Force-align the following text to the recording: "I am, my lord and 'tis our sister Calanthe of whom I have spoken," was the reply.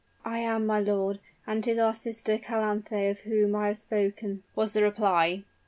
"I 0.25 0.39
am, 0.39 0.65
my 0.65 0.79
lord 0.79 1.19
and 1.45 1.63
'tis 1.63 1.77
our 1.77 1.93
sister 1.93 2.39
Calanthe 2.39 3.11
of 3.11 3.19
whom 3.19 3.55
I 3.55 3.67
have 3.67 3.77
spoken," 3.77 4.41
was 4.55 4.73
the 4.73 4.81
reply. 4.81 5.43